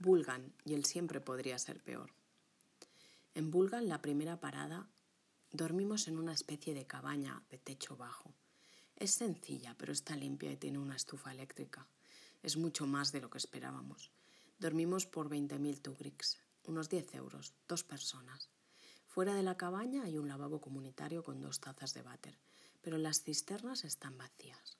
Bulgan, 0.00 0.54
y 0.64 0.72
él 0.72 0.86
siempre 0.86 1.20
podría 1.20 1.58
ser 1.58 1.82
peor. 1.82 2.10
En 3.34 3.50
Bulgan, 3.50 3.86
la 3.86 4.00
primera 4.00 4.40
parada, 4.40 4.88
dormimos 5.52 6.08
en 6.08 6.18
una 6.18 6.32
especie 6.32 6.72
de 6.72 6.86
cabaña 6.86 7.44
de 7.50 7.58
techo 7.58 7.98
bajo. 7.98 8.32
Es 8.96 9.10
sencilla, 9.10 9.76
pero 9.76 9.92
está 9.92 10.16
limpia 10.16 10.50
y 10.50 10.56
tiene 10.56 10.78
una 10.78 10.96
estufa 10.96 11.32
eléctrica. 11.32 11.86
Es 12.42 12.56
mucho 12.56 12.86
más 12.86 13.12
de 13.12 13.20
lo 13.20 13.28
que 13.28 13.36
esperábamos. 13.36 14.10
Dormimos 14.58 15.04
por 15.04 15.28
20.000 15.28 15.82
tugriks, 15.82 16.38
unos 16.64 16.88
10 16.88 17.14
euros, 17.16 17.52
dos 17.68 17.84
personas. 17.84 18.48
Fuera 19.06 19.34
de 19.34 19.42
la 19.42 19.58
cabaña 19.58 20.04
hay 20.04 20.16
un 20.16 20.28
lavabo 20.28 20.62
comunitario 20.62 21.22
con 21.22 21.42
dos 21.42 21.60
tazas 21.60 21.92
de 21.92 22.02
váter, 22.02 22.38
pero 22.80 22.96
las 22.96 23.22
cisternas 23.22 23.84
están 23.84 24.16
vacías. 24.16 24.79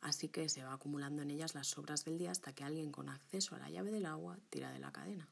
Así 0.00 0.28
que 0.28 0.48
se 0.48 0.64
va 0.64 0.72
acumulando 0.72 1.22
en 1.22 1.30
ellas 1.30 1.54
las 1.54 1.68
sobras 1.68 2.04
del 2.04 2.18
día 2.18 2.30
hasta 2.30 2.54
que 2.54 2.64
alguien 2.64 2.90
con 2.90 3.08
acceso 3.08 3.54
a 3.54 3.58
la 3.58 3.70
llave 3.70 3.90
del 3.90 4.06
agua 4.06 4.38
tira 4.48 4.72
de 4.72 4.78
la 4.78 4.92
cadena. 4.92 5.28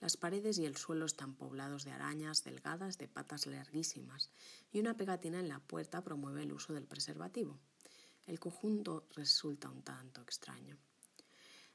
Las 0.00 0.16
paredes 0.16 0.58
y 0.58 0.64
el 0.64 0.76
suelo 0.76 1.06
están 1.06 1.34
poblados 1.34 1.84
de 1.84 1.90
arañas 1.90 2.44
delgadas 2.44 2.98
de 2.98 3.08
patas 3.08 3.46
larguísimas 3.46 4.30
y 4.70 4.78
una 4.78 4.96
pegatina 4.96 5.40
en 5.40 5.48
la 5.48 5.58
puerta 5.58 6.02
promueve 6.02 6.42
el 6.42 6.52
uso 6.52 6.72
del 6.72 6.86
preservativo. 6.86 7.58
El 8.26 8.38
conjunto 8.38 9.08
resulta 9.16 9.68
un 9.68 9.82
tanto 9.82 10.22
extraño. 10.22 10.76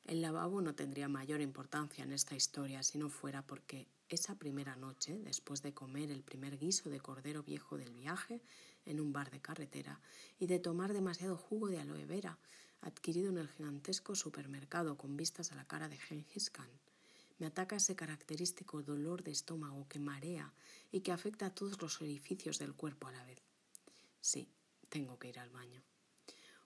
El 0.06 0.22
lavabo 0.22 0.62
no 0.62 0.76
tendría 0.76 1.08
mayor 1.10 1.42
importancia 1.42 2.04
en 2.04 2.14
esta 2.14 2.36
historia 2.36 2.84
si 2.84 2.98
no 2.98 3.10
fuera 3.10 3.42
porque 3.42 3.88
esa 4.14 4.36
primera 4.36 4.76
noche, 4.76 5.20
después 5.24 5.62
de 5.62 5.74
comer 5.74 6.12
el 6.12 6.24
primer 6.24 6.58
guiso 6.58 6.90
de 6.90 7.00
cordero 7.00 7.44
viejo 7.44 7.78
del 7.78 7.94
viaje 7.94 8.42
en 8.86 9.00
un 9.00 9.14
bar 9.14 9.32
de 9.32 9.42
carretera 9.42 10.00
y 10.40 10.48
de 10.48 10.60
tomar 10.60 10.94
demasiado 10.94 11.38
jugo 11.38 11.68
de 11.68 11.80
aloe 11.80 12.06
vera 12.06 12.38
adquirido 12.82 13.30
en 13.30 13.38
el 13.38 13.50
gigantesco 13.50 14.16
supermercado 14.16 14.98
con 14.98 15.16
vistas 15.16 15.52
a 15.52 15.56
la 15.56 15.66
cara 15.66 15.88
de 15.88 15.98
Genghis 15.98 16.50
Khan, 16.50 16.70
me 17.40 17.48
ataca 17.48 17.78
ese 17.78 17.96
característico 17.96 18.84
dolor 18.84 19.24
de 19.24 19.32
estómago 19.32 19.88
que 19.88 20.00
marea 20.00 20.54
y 20.92 21.02
que 21.02 21.12
afecta 21.12 21.48
a 21.48 21.56
todos 21.56 21.82
los 21.82 22.02
orificios 22.02 22.60
del 22.60 22.74
cuerpo 22.74 23.08
a 23.08 23.12
la 23.12 23.24
vez. 23.26 23.42
Sí, 24.22 24.50
tengo 24.90 25.18
que 25.18 25.30
ir 25.30 25.40
al 25.40 25.50
baño. 25.50 25.82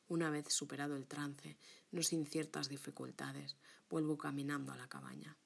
Una 0.07 0.29
vez 0.29 0.51
superado 0.53 0.95
el 0.95 1.07
trance, 1.07 1.57
no 1.91 2.01
sin 2.03 2.25
ciertas 2.25 2.69
dificultades, 2.69 3.55
vuelvo 3.89 4.17
caminando 4.17 4.71
a 4.71 4.77
la 4.77 4.87
cabaña. 4.87 5.37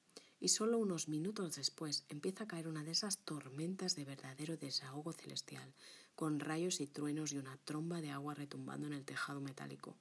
Y 0.42 0.48
solo 0.48 0.78
unos 0.78 1.06
minutos 1.06 1.54
después 1.54 2.04
empieza 2.08 2.42
a 2.42 2.48
caer 2.48 2.66
una 2.66 2.82
de 2.82 2.90
esas 2.90 3.18
tormentas 3.18 3.94
de 3.94 4.04
verdadero 4.04 4.56
desahogo 4.56 5.12
celestial, 5.12 5.72
con 6.16 6.40
rayos 6.40 6.80
y 6.80 6.88
truenos 6.88 7.30
y 7.30 7.38
una 7.38 7.56
tromba 7.58 8.00
de 8.00 8.10
agua 8.10 8.34
retumbando 8.34 8.88
en 8.88 8.92
el 8.92 9.04
tejado 9.04 9.40
metálico. 9.40 9.94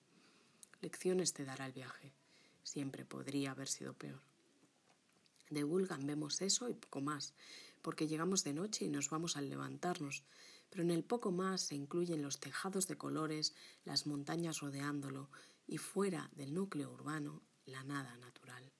Lecciones 0.81 1.33
te 1.33 1.45
dará 1.45 1.67
el 1.67 1.73
viaje. 1.73 2.11
Siempre 2.63 3.05
podría 3.05 3.51
haber 3.51 3.67
sido 3.67 3.93
peor. 3.93 4.19
De 5.51 5.63
Bulgan 5.63 6.07
vemos 6.07 6.41
eso 6.41 6.69
y 6.69 6.73
poco 6.73 7.01
más, 7.01 7.35
porque 7.83 8.07
llegamos 8.07 8.43
de 8.43 8.53
noche 8.53 8.85
y 8.85 8.89
nos 8.89 9.11
vamos 9.11 9.37
al 9.37 9.47
levantarnos, 9.47 10.23
pero 10.71 10.81
en 10.81 10.89
el 10.89 11.03
poco 11.03 11.31
más 11.31 11.61
se 11.61 11.75
incluyen 11.75 12.23
los 12.23 12.39
tejados 12.39 12.87
de 12.87 12.97
colores, 12.97 13.53
las 13.85 14.07
montañas 14.07 14.61
rodeándolo 14.61 15.29
y 15.67 15.77
fuera 15.77 16.31
del 16.33 16.55
núcleo 16.55 16.91
urbano, 16.91 17.43
la 17.67 17.83
nada 17.83 18.17
natural. 18.17 18.71